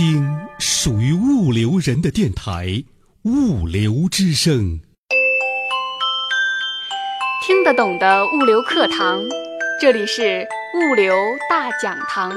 [0.00, 2.66] 听属于物流人的电台
[3.24, 4.54] 《物流之声》，
[7.44, 9.20] 听得懂的物流课堂，
[9.80, 11.12] 这里是物流
[11.50, 12.32] 大讲堂。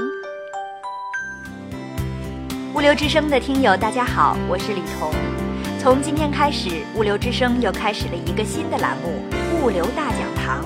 [2.74, 5.14] 物流之声的听友，大家好，我是李彤。
[5.80, 9.24] 从今天开始，物流之声又开始了一个新的栏目——
[9.62, 10.66] 物流大讲堂。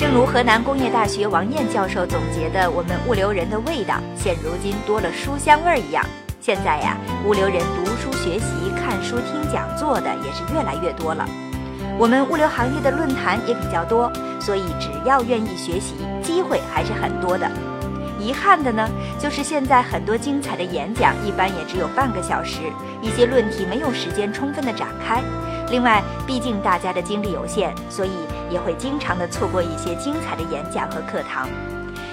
[0.00, 6.02] 正如河南工业大学王燕教授总结的，我们物流人的味道，现如今多了书香味儿一样。
[6.40, 11.28] 现在呀，物流人读书学习、看书听讲座的也是越来越多了。
[11.98, 17.46] 我们物流行业的论坛也比较多，所以只要愿意学习，机会还是很多的。
[18.18, 22.60] 遗憾的呢，就是现在很多精彩的演讲一般也只有半个小时，
[23.02, 25.22] 一些论题没有时间充分的展开。
[25.70, 28.10] 另外，毕竟大家的精力有限，所以
[28.50, 31.48] 也会经常的错过一些精彩的演讲和课堂。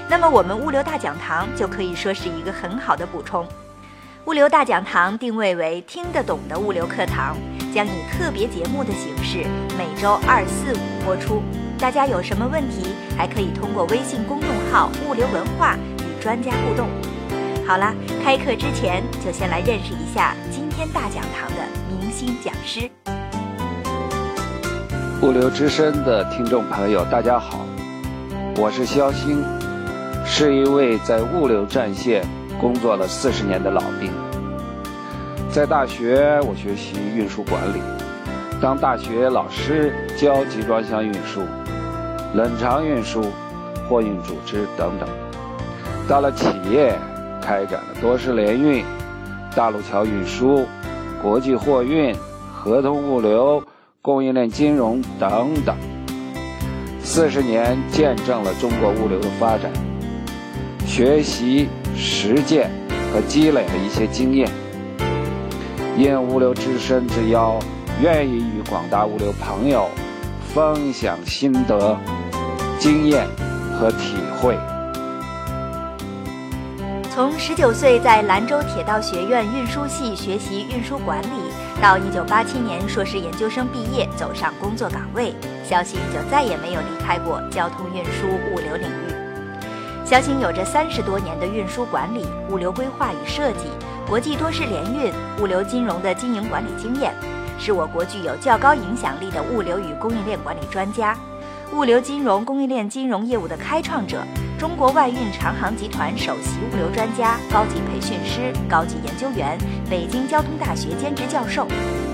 [0.08, 3.48] 那么，我们物流大讲堂就可以说是一个很好的补充。
[4.26, 7.36] 物流大讲堂定位为听得懂的物流课堂，
[7.74, 9.46] 将以特别节目的形式，
[9.78, 11.42] 每周二、四、五播出。
[11.80, 16.88] 大家有什么问题，还可以通过微信公众号“物流文化”与专家互动。
[17.66, 22.90] 好啦，开课之前就先来认识一下今天大讲堂的明星讲师。
[25.20, 27.66] 物流之声的听众朋友，大家好，
[28.56, 29.44] 我是肖星，
[30.24, 32.24] 是一位在物流战线
[32.62, 34.12] 工作了四十年的老兵。
[35.50, 37.82] 在大学，我学习运输管理，
[38.62, 41.42] 当大学老师教集装箱运输、
[42.36, 43.24] 冷藏运输、
[43.90, 45.10] 货运组织等等。
[46.08, 46.96] 到了企业，
[47.42, 48.86] 开展了多式联运、
[49.56, 50.68] 大路桥运输、
[51.24, 52.16] 国际货运、
[52.54, 53.64] 合同物流。
[54.08, 55.76] 供应链金融等等，
[57.04, 59.70] 四十年见证了中国物流的发展，
[60.86, 62.72] 学习、实践
[63.12, 64.50] 和积累了一些经验。
[65.98, 67.60] 应物流之声之邀，
[68.02, 69.90] 愿意与广大物流朋友
[70.54, 72.00] 分享心得、
[72.80, 73.28] 经验
[73.78, 74.58] 和体会。
[77.14, 81.28] 从十九岁在兰州铁道学院运输系学习运输管理，
[81.80, 85.34] 到一九八七年硕士研究生毕业走上工作岗位，
[85.64, 89.14] 肖鑫就再也没有离开过交通运输物流领域。
[90.04, 93.68] 肖鑫有着三十多年的运输管理、物流规划与设计、
[94.08, 97.14] 国际多式联运、物流金融的经营管理经验，
[97.60, 101.16] 是我国具有较高影响力的物流与供应链管理专家，
[101.74, 104.24] 物流金融供应链金融业务的开创者。
[104.58, 109.56] 中国外运长航集团首席物流专家、高级培训师、高级研究员，
[109.88, 111.68] 北京交通大学兼职教授。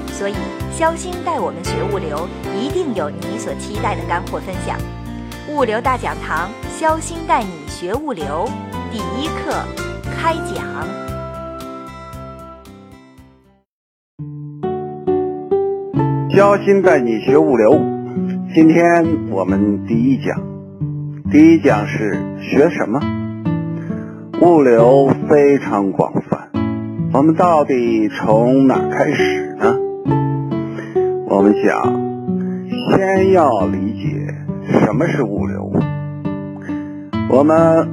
[0.08, 0.36] 所以，
[0.70, 2.28] 肖星带我们学物流，
[2.60, 4.78] 一定有你所期待的干货分享。
[5.50, 8.46] 物流大讲堂，肖星带你学物流，
[8.92, 9.64] 第一课
[10.14, 10.66] 开讲。
[16.30, 17.80] 肖星带你学物流，
[18.54, 20.53] 今天我们第一讲。
[21.34, 23.00] 第一讲是学什么？
[24.40, 26.52] 物流非常广泛，
[27.12, 29.76] 我们到底从哪开始呢？
[31.28, 31.92] 我们想
[32.92, 35.72] 先要理解什么是物流。
[37.32, 37.90] 我们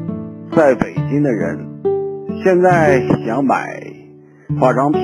[0.55, 1.67] 在北京的人，
[2.45, 3.81] 现在想买
[4.61, 5.01] 化妆品，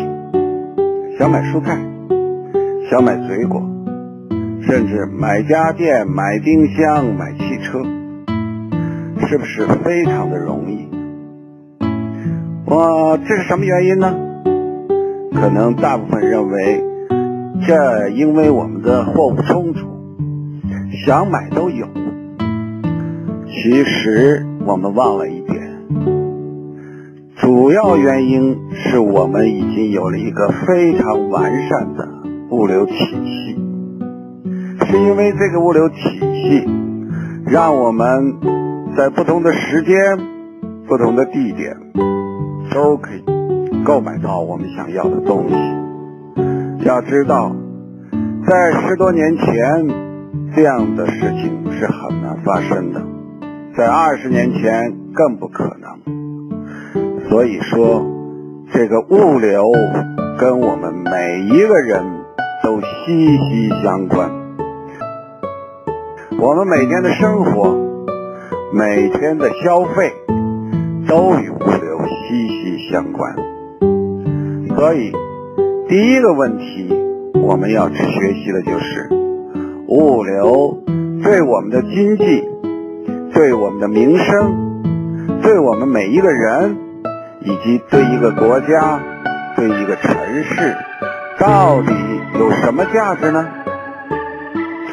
[1.19, 1.79] 想买蔬菜，
[2.91, 3.63] 想买水果，
[4.61, 7.83] 甚至买家电、买冰箱、买汽车。
[9.29, 10.89] 是不是非常的容易？
[12.65, 14.15] 我这是什么原因呢？
[15.35, 16.83] 可能大部分认为，
[17.67, 19.87] 这因为我们的货物充足，
[21.05, 21.87] 想买都有。
[23.49, 25.61] 其实我们忘了一点，
[27.37, 32.09] 主要原因是我们已经有了一个非常完善的
[32.51, 33.59] 物流体系，
[34.87, 36.69] 是因为这个物流体系
[37.45, 38.66] 让我们。
[38.97, 40.19] 在不同的时间、
[40.89, 41.77] 不同的地点，
[42.73, 43.23] 都可以
[43.85, 45.55] 购买到我们想要的东西。
[46.87, 47.55] 要知道，
[48.49, 49.87] 在十多年前，
[50.55, 53.01] 这样的事情是很难发生的；
[53.77, 57.29] 在二十年前，更不可能。
[57.29, 58.03] 所以说，
[58.73, 59.63] 这个物流
[60.39, 62.03] 跟我们每一个人
[62.63, 64.31] 都息息相关。
[66.41, 67.85] 我们每天的生活。
[68.77, 70.13] 每天的消费
[71.09, 73.35] 都与物流息息相关，
[74.77, 75.11] 所以
[75.89, 76.95] 第一个问题
[77.41, 79.09] 我们要去学习的就是
[79.89, 80.83] 物流
[81.25, 82.45] 对我们的经济、
[83.33, 84.83] 对我们的民生、
[85.41, 86.77] 对我们每一个人
[87.41, 89.01] 以及对一个国家、
[89.57, 90.15] 对一个城
[90.45, 90.77] 市，
[91.39, 91.95] 到底
[92.39, 93.49] 有什么价值呢？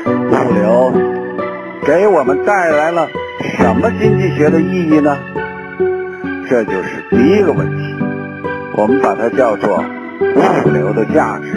[0.08, 1.13] 物流
[1.86, 3.10] 给我们带来了
[3.58, 5.18] 什么经济学的意义呢？
[6.50, 7.96] 这就是第一个问题，
[8.78, 9.84] 我们把它叫做
[10.20, 11.52] 物流的价值。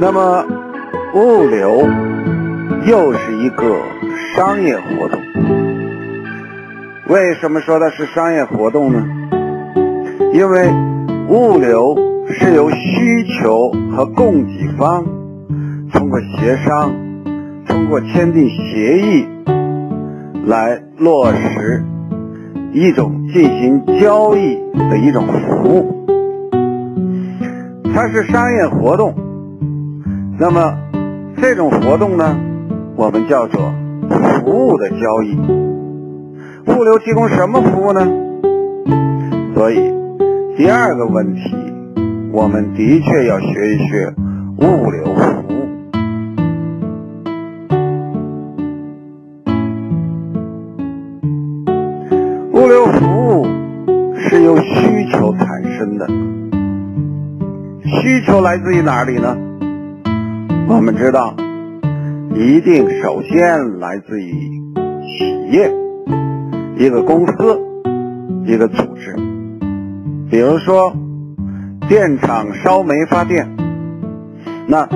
[0.00, 0.44] 那么，
[1.14, 1.86] 物流
[2.86, 3.64] 又是一个
[4.34, 5.20] 商业活动。
[7.06, 9.06] 为什么说它是商业活动呢？
[10.32, 10.68] 因为
[11.28, 11.96] 物流
[12.30, 15.04] 是由需求和供给方
[16.14, 16.94] 过协商、
[17.66, 19.26] 通过签订协议
[20.46, 21.82] 来落实
[22.72, 24.56] 一种进行交易
[24.90, 26.06] 的一种服务，
[27.92, 29.12] 它是商业活动。
[30.38, 30.78] 那么
[31.42, 32.36] 这种活动呢，
[32.94, 33.74] 我们叫做
[34.38, 35.36] 服务的交易。
[36.70, 38.06] 物流提供什么服务呢？
[39.56, 39.92] 所以
[40.56, 41.40] 第二个问题，
[42.32, 44.14] 我们的确要学一学
[44.58, 45.02] 物流
[58.54, 59.36] 来自于哪里呢？
[60.68, 61.34] 我们知道，
[62.36, 64.30] 一定首先来自于
[65.02, 65.68] 企业、
[66.76, 67.60] 一个公司、
[68.46, 69.16] 一个组织。
[70.30, 70.92] 比如说，
[71.88, 73.56] 电厂烧煤发电，
[74.68, 74.88] 那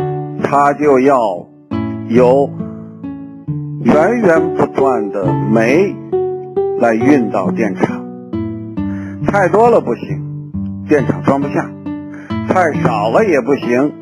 [0.45, 1.19] 它就要
[2.11, 2.49] 有
[3.83, 5.97] 源源不断的煤
[6.79, 8.05] 来运到电厂，
[9.27, 10.53] 太多了不行，
[10.89, 11.61] 电厂装不下；
[12.59, 13.93] 太少了也不行。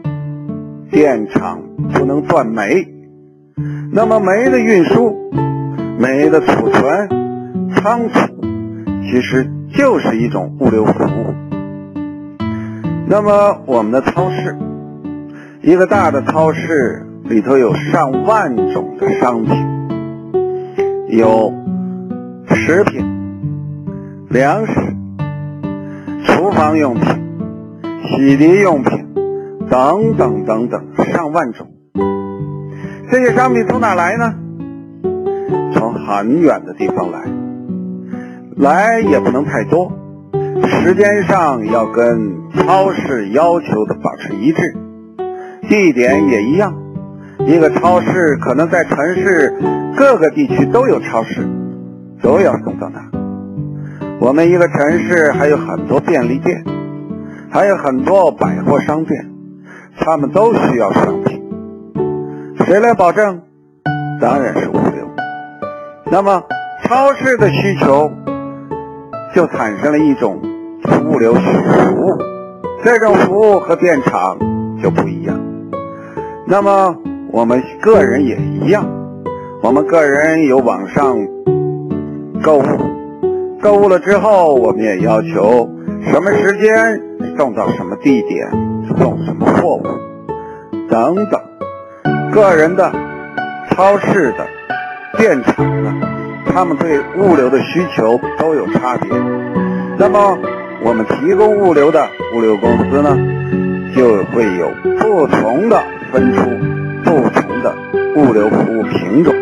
[0.90, 1.60] 电厂
[1.92, 2.88] 不能断煤，
[3.92, 5.14] 那么煤的运输、
[5.98, 8.18] 煤的储存、仓储，
[9.02, 11.34] 其实就是一种物流服务。
[13.06, 14.56] 那么我们的超市，
[15.60, 19.54] 一个大的超市里头有上万种的商品，
[21.10, 21.52] 有
[22.48, 23.04] 食品、
[24.30, 24.72] 粮食、
[26.24, 27.04] 厨房用品、
[28.06, 29.06] 洗涤用品。
[29.68, 30.80] 等等等等，
[31.12, 31.66] 上万种。
[33.10, 34.32] 这些商品从哪来呢？
[35.74, 37.20] 从很远的地方来，
[38.56, 39.90] 来也不能太多，
[40.64, 44.76] 时间上要跟超市要求的保持一致，
[45.68, 46.72] 地点也一样。
[47.44, 49.52] 一个超市可能在城市
[49.96, 51.44] 各个地区都有超市，
[52.22, 53.00] 都要送到那。
[54.20, 56.64] 我们一个城市还有很多便利店，
[57.56, 59.18] 还有很多百货商店。
[59.98, 61.42] 他们都需要商品，
[62.58, 63.40] 谁来保证？
[64.20, 65.08] 当然是物流。
[66.04, 66.42] 那么，
[66.84, 68.12] 超市的需求
[69.34, 70.38] 就产生了一种
[71.06, 72.18] 物流服务，
[72.84, 74.36] 这种服务和电厂
[74.82, 75.40] 就不一样。
[76.46, 76.94] 那么，
[77.32, 78.84] 我们个人也一样，
[79.62, 81.16] 我们个人有网上
[82.42, 82.62] 购物，
[83.62, 85.70] 购物了之后，我们也要求
[86.12, 87.00] 什么时间
[87.36, 88.48] 送到什么地点。
[88.98, 89.82] 送什么货物
[90.88, 91.40] 等等，
[92.32, 92.92] 个人的、
[93.70, 94.46] 超市的、
[95.18, 95.92] 电厂的，
[96.46, 99.10] 他们对物流的需求都有差别。
[99.98, 100.38] 那么，
[100.84, 103.18] 我们提供物流的物流公司呢，
[103.94, 106.42] 就会有不同的分出
[107.04, 107.74] 不同的
[108.14, 109.34] 物流服务品种，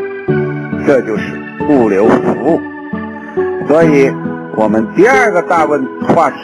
[0.86, 2.60] 这就是物流服务。
[3.68, 4.10] 所以，
[4.56, 6.38] 我们第二个大问话题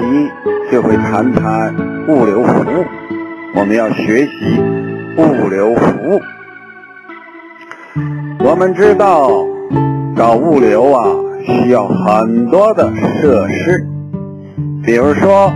[0.70, 1.74] 就会谈谈
[2.08, 2.84] 物流服务。
[3.54, 4.60] 我们要学习
[5.16, 6.20] 物流服务。
[8.40, 9.30] 我们知道
[10.16, 11.04] 搞物流啊，
[11.44, 12.90] 需要很多的
[13.20, 13.86] 设施，
[14.84, 15.52] 比如说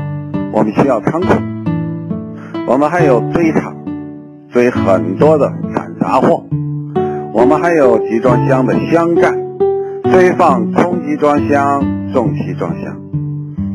[0.52, 1.28] 我们需要仓库，
[2.66, 3.74] 我们还有堆场，
[4.52, 6.44] 堆很多的散杂货，
[7.32, 9.36] 我们还有集装箱的箱站，
[10.04, 11.82] 堆放空集装箱、
[12.14, 12.96] 重集装箱，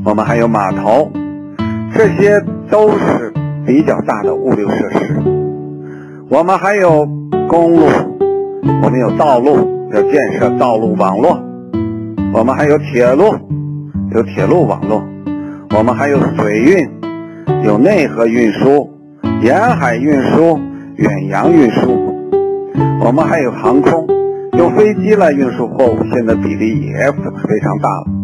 [0.04, 1.12] 我们还有码头，
[1.94, 3.32] 这些都是。
[3.66, 5.22] 比较大的物流设施，
[6.28, 7.08] 我们还有
[7.48, 7.86] 公路，
[8.82, 11.38] 我们有道路，要建设道路网络；
[12.34, 13.26] 我们还有铁路，
[14.12, 15.04] 有铁路网络；
[15.78, 16.90] 我们还有水运，
[17.64, 18.90] 有内河运输、
[19.44, 20.60] 沿海运输、
[20.96, 21.92] 远洋运输；
[23.06, 24.08] 我们还有航空，
[24.58, 28.19] 用飞机来运输货物，现在比例也非常大了。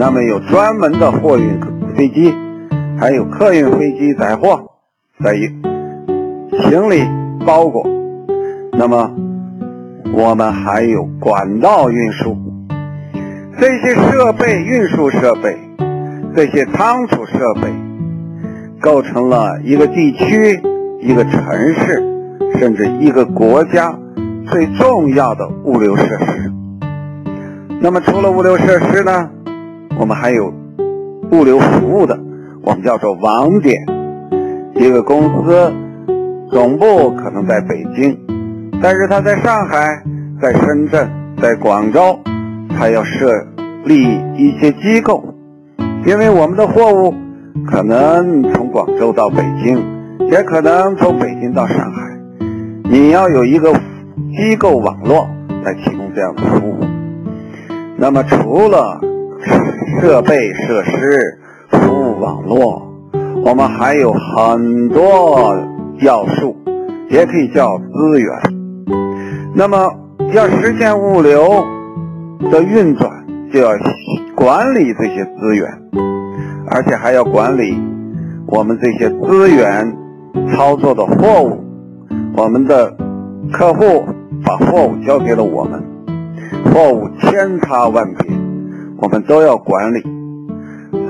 [0.00, 1.60] 那么有专门的货运
[1.94, 2.34] 飞机，
[2.98, 4.70] 还有客运飞机载货。
[5.22, 5.46] 在于
[6.58, 7.04] 行李
[7.44, 7.86] 包裹，
[8.72, 9.10] 那么
[10.14, 12.34] 我们还有管道运输，
[13.60, 15.58] 这些设备、运输设备、
[16.34, 17.70] 这些仓储设备，
[18.80, 20.62] 构成了一个地区、
[21.02, 22.02] 一个城市，
[22.58, 23.94] 甚至一个国家
[24.46, 26.50] 最重要的物流设施。
[27.82, 29.28] 那么，除了物流设施呢，
[29.98, 30.52] 我们还有
[31.32, 32.18] 物流服务的，
[32.62, 33.78] 我们叫做网点。
[34.74, 35.72] 一个公司
[36.50, 38.18] 总部可能在北京，
[38.80, 40.02] 但是它在上海、
[40.40, 42.18] 在深圳、在广州，
[42.70, 43.46] 它要设
[43.84, 45.22] 立一些机构，
[46.06, 47.14] 因为我们的货物
[47.66, 49.82] 可能从广州到北京，
[50.30, 52.18] 也可能从北京到上海，
[52.84, 53.72] 你要有一个
[54.34, 55.28] 机构网络
[55.62, 56.78] 来提供这样的服务。
[57.98, 58.98] 那么，除了
[60.00, 61.38] 设备设施、
[61.70, 62.90] 服务网络。
[63.44, 65.56] 我们还有很多
[66.00, 66.56] 要素，
[67.10, 68.30] 也可以叫资源。
[69.54, 69.76] 那么，
[70.32, 71.64] 要实现物流
[72.50, 73.10] 的运转，
[73.52, 73.70] 就要
[74.34, 75.68] 管理这些资源，
[76.68, 77.78] 而且还要管理
[78.46, 79.96] 我们这些资源
[80.52, 81.64] 操作的货物。
[82.36, 82.96] 我们的
[83.52, 84.06] 客户
[84.44, 85.82] 把货物交给了我们，
[86.72, 88.39] 货物千差万别，
[89.00, 90.02] 我们都要管理。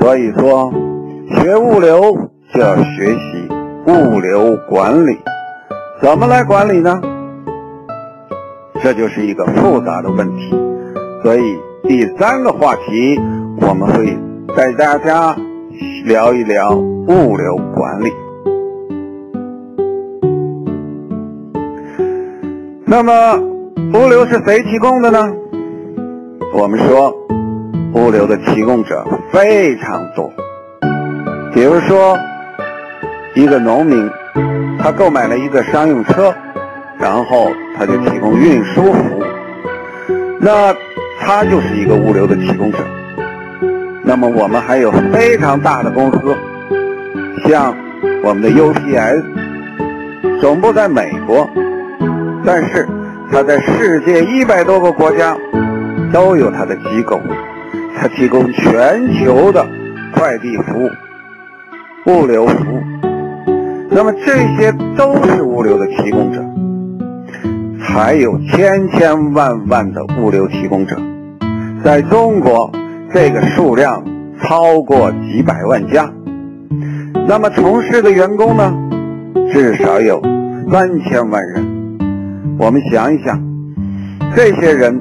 [0.01, 0.73] 所以说。
[1.33, 2.01] 学物流
[2.53, 3.49] 就要学习
[3.87, 5.17] 物流管理，
[6.03, 7.01] 怎么来管理呢？
[8.83, 10.51] 这就是一个复杂的问题。
[11.23, 11.41] 所以
[11.85, 13.17] 第三个话题，
[13.61, 14.19] 我们会
[14.57, 15.37] 带大家
[16.05, 18.11] 聊一聊物流管理。
[22.85, 23.37] 那么，
[23.95, 25.33] 物流是谁提供的呢？
[26.53, 27.15] 我们说，
[27.95, 30.33] 物流的提供者非常多。
[31.53, 32.19] 比如说，
[33.35, 34.11] 一个农民，
[34.79, 36.33] 他购买了一个商用车，
[36.99, 39.23] 然后他就提供运输服务，
[40.41, 40.75] 那
[41.21, 42.79] 他就是一个物流的提供者。
[44.03, 46.37] 那么我们还有非常大的公司，
[47.47, 47.75] 像
[48.23, 49.23] 我们的 UPS，
[50.41, 51.49] 总部在美国，
[52.45, 52.89] 但是
[53.31, 55.37] 它在世界一百多个国家
[56.13, 57.21] 都有它的机构，
[58.01, 59.67] 它提供全球的
[60.15, 60.89] 快递服务。
[62.07, 62.81] 物流服务，
[63.91, 66.43] 那么这些都是物流的提供者，
[67.79, 70.97] 还有千千万万的物流提供者，
[71.85, 72.73] 在中国
[73.13, 74.03] 这个数量
[74.41, 76.11] 超过几百万家，
[77.29, 78.75] 那么从事的员工呢，
[79.53, 80.23] 至少有
[80.73, 81.63] 三千万人。
[82.59, 83.39] 我们想一想，
[84.35, 84.99] 这些人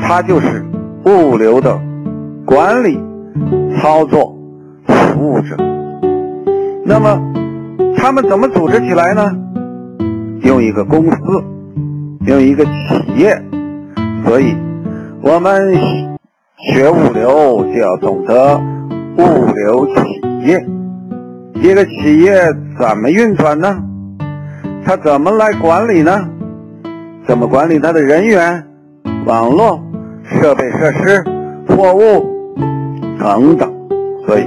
[0.00, 0.64] 他就是
[1.04, 1.78] 物流的
[2.52, 3.02] 管理、
[3.80, 4.36] 操作、
[4.86, 5.56] 服务者。
[6.84, 7.18] 那么，
[7.96, 9.32] 他们怎么组织起来呢？
[10.42, 11.16] 用一个公司，
[12.26, 12.70] 用一个企
[13.16, 13.42] 业。
[14.26, 14.54] 所以，
[15.22, 15.74] 我们
[16.74, 18.60] 学物流就要懂得
[19.16, 19.22] 物
[19.54, 20.62] 流企业。
[21.54, 22.34] 一个企业
[22.78, 23.82] 怎么运转呢？
[24.84, 26.28] 它怎么来管理呢？
[27.26, 28.62] 怎么管理它的人员、
[29.24, 29.82] 网络、
[30.24, 31.24] 设备设施、
[31.66, 32.30] 货物
[33.22, 33.72] 等等？
[34.26, 34.44] 所以。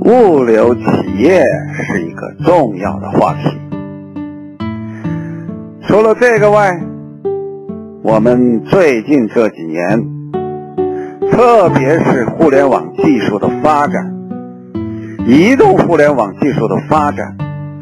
[0.00, 0.82] 物流企
[1.18, 1.42] 业
[1.74, 3.58] 是一个重要的话题。
[5.86, 6.80] 除了这个外，
[8.02, 10.06] 我们最近这几年，
[11.30, 14.14] 特别是互联网技术的发展，
[15.26, 17.36] 移动互联网技术的发展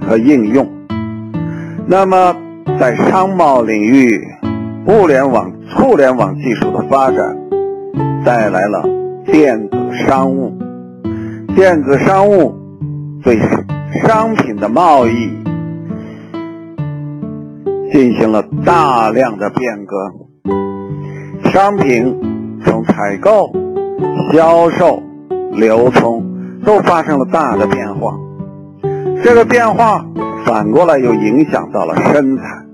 [0.08, 0.66] 和应用，
[1.86, 2.34] 那么
[2.80, 4.20] 在商贸领域，
[4.86, 7.36] 物联网、互联网技术的发展，
[8.24, 8.82] 带来了
[9.26, 10.56] 电子商务。
[11.54, 12.54] 电子商务
[13.22, 13.38] 对
[14.02, 15.30] 商品的贸易
[17.92, 23.50] 进行了大量的变革，商品从采购、
[24.32, 25.02] 销售、
[25.52, 26.22] 流通
[26.64, 28.14] 都发生了大的变化。
[29.24, 30.04] 这个变化
[30.44, 32.66] 反过来又影响到了生产，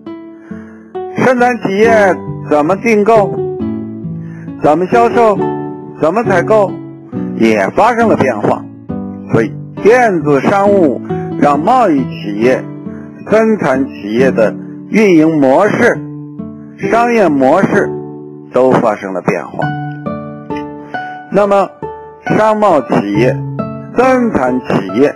[1.24, 2.16] 生产企业
[2.50, 3.32] 怎么订购、
[4.60, 5.38] 怎么销售、
[6.02, 6.68] 怎么采购，
[7.36, 8.64] 也发生了变化。
[9.32, 9.52] 所以，
[9.84, 11.00] 电子商务
[11.40, 12.60] 让贸易企业、
[13.30, 14.52] 生产企业的
[14.90, 15.96] 运营模式、
[16.90, 17.88] 商业模式
[18.52, 19.58] 都发生了变化。
[21.30, 21.68] 那么，
[22.36, 23.36] 商贸企业、
[23.96, 25.14] 生产企业，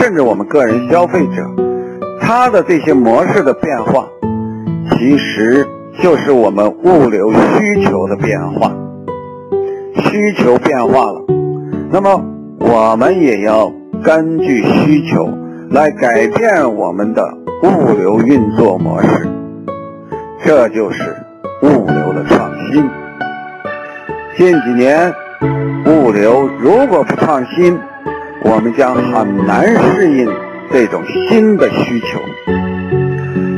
[0.00, 1.44] 甚至我们个人消费者，
[2.18, 4.08] 它的这些模式的变化，
[4.92, 5.66] 其实
[6.02, 8.72] 就是我们物流需求的变化。
[9.94, 11.24] 需求变化了，
[11.90, 12.24] 那么。
[12.60, 15.32] 我们也要根据需求
[15.70, 17.24] 来改变我们的
[17.62, 19.28] 物流运作模式，
[20.44, 21.16] 这就是
[21.62, 22.84] 物流的创新。
[24.36, 25.14] 近几年，
[25.86, 27.78] 物流如果不创新，
[28.42, 30.28] 我们将很难适应
[30.72, 32.18] 这种新的需求。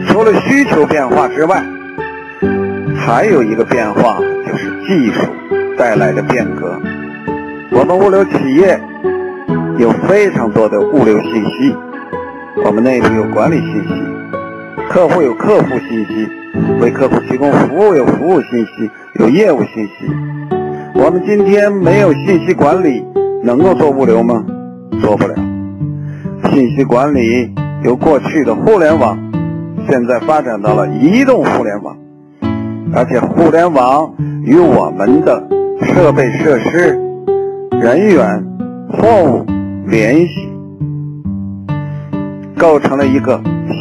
[0.07, 1.65] 除了需求变化之外，
[2.95, 5.23] 还有一个变化就是技术
[5.81, 6.79] 带来的变革。
[7.73, 8.79] 我们物流企业
[9.79, 11.75] 有非常多的物流信息，
[12.63, 13.95] 我们内部有管理信息，
[14.91, 16.29] 客户有客户信息，
[16.83, 20.07] 为客户提供服务有服务信息，有业务信息。
[20.97, 23.03] 我们今天没有信息管理，
[23.43, 24.45] 能够做物流吗？
[25.01, 25.35] 做不了。
[26.53, 27.51] 信息管理
[27.85, 29.19] 由过去的互联网，
[29.89, 31.97] 现在发展到了移动互联网。
[32.93, 34.13] 而且互联网
[34.45, 35.47] 与我们的
[35.83, 36.99] 设备设施、
[37.81, 38.45] 人员、
[38.93, 39.47] 货物
[39.87, 40.53] 联系，
[42.57, 43.41] 构成了一个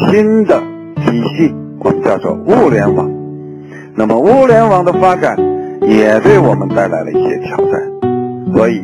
[0.09, 0.61] 新的
[0.97, 3.09] 体系，我们叫做物联网。
[3.95, 5.35] 那么物联网的发展
[5.81, 7.81] 也对我们带来了一些挑战，
[8.53, 8.81] 所以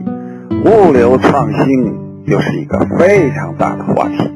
[0.66, 1.94] 物流创新
[2.26, 4.30] 又是一个非常大的话题。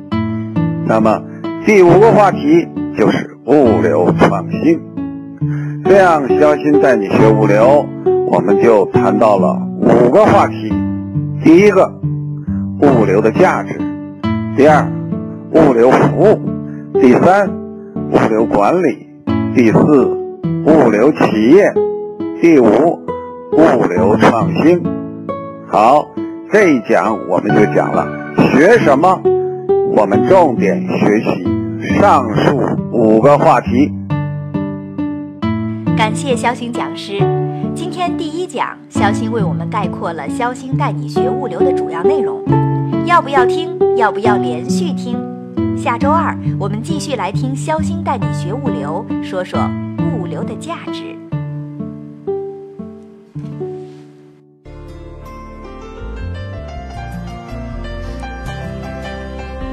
[0.85, 1.21] 那么
[1.65, 2.67] 第五个话题
[2.97, 4.88] 就是物流创新。
[5.89, 7.83] 这样，肖鑫带你学物流，
[8.27, 10.71] 我们就谈到了五个话题。
[11.43, 11.91] 第一个，
[12.83, 13.73] 物流的价值；
[14.55, 14.87] 第二，
[15.51, 16.39] 物流服务；
[17.01, 17.49] 第三，
[18.11, 19.07] 物流管理；
[19.55, 20.05] 第四，
[20.67, 21.73] 物流企业；
[22.39, 22.67] 第五，
[23.53, 24.83] 物流创新。
[25.65, 26.07] 好，
[26.51, 28.07] 这一讲我们就讲了
[28.53, 29.19] 学什么，
[29.95, 33.91] 我们重点学习上述五个话题。
[35.99, 37.19] 感谢肖星讲师。
[37.75, 42.41] 今天第一讲，肖星为我们概括了肖星带你学物流的主要内容。
[43.05, 43.77] 要不要听？
[43.97, 45.17] 要不要连续听？
[45.77, 49.59] 下周二我们继续来听肖星带你学物流，说说
[50.15, 51.17] 物流的价值。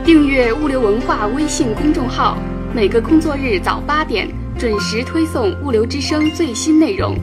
[0.05, 2.37] 订阅物流文化微信公众号，
[2.75, 4.29] 每个工作日早八点。
[4.59, 7.15] 准时推送物流之声最新内容，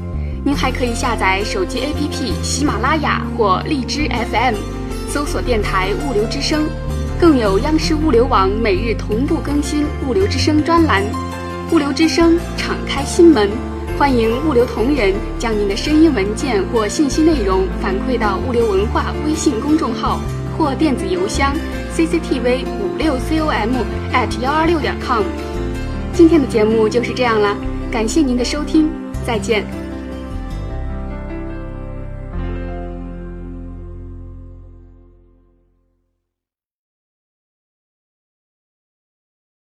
[0.45, 4.53] 您还可以下载手机 APP 喜马拉雅或荔枝 FM，
[5.09, 6.65] 搜索电台物流之声，
[7.19, 11.03] 更有央视物流网每日同步更新物流之声专栏。
[11.71, 13.49] 物流之声敞开心门，
[13.97, 20.19] 欢迎物流同仁将您的声音文件或信息内容反馈到物流文化微信公众号
[20.55, 21.51] 或电子邮箱
[21.97, 23.71] cctv 五六 com
[24.13, 25.23] at 幺二六点 com。
[26.13, 27.57] 今天的节目就是这样了，
[27.91, 28.87] 感谢您的收听，
[29.25, 29.82] 再见。